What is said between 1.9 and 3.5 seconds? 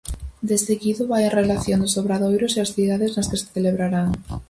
obradoiros e as cidades nas que se